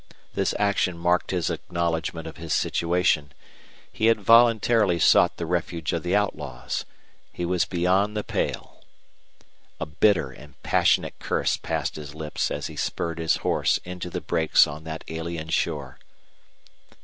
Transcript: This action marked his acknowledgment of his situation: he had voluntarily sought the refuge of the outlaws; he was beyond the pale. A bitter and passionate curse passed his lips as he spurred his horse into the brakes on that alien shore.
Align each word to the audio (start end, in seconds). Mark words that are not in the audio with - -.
This 0.33 0.55
action 0.57 0.97
marked 0.97 1.29
his 1.29 1.51
acknowledgment 1.51 2.25
of 2.25 2.37
his 2.37 2.55
situation: 2.55 3.33
he 3.91 4.07
had 4.07 4.19
voluntarily 4.19 4.97
sought 4.97 5.37
the 5.37 5.45
refuge 5.45 5.93
of 5.93 6.01
the 6.01 6.15
outlaws; 6.15 6.85
he 7.31 7.45
was 7.45 7.65
beyond 7.65 8.17
the 8.17 8.23
pale. 8.23 8.83
A 9.79 9.85
bitter 9.85 10.31
and 10.31 10.59
passionate 10.63 11.19
curse 11.19 11.55
passed 11.55 11.97
his 11.97 12.15
lips 12.15 12.49
as 12.49 12.65
he 12.65 12.75
spurred 12.75 13.19
his 13.19 13.35
horse 13.45 13.77
into 13.85 14.09
the 14.09 14.21
brakes 14.21 14.65
on 14.65 14.85
that 14.85 15.03
alien 15.07 15.49
shore. 15.49 15.99